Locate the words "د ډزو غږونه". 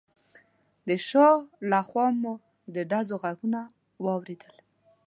2.73-3.59